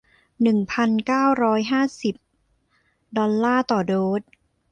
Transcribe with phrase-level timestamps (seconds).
[0.41, 2.15] หนึ่งพันเก้าร้อยห้าสิบ
[3.17, 4.21] ดอลลาร์ต่อโดส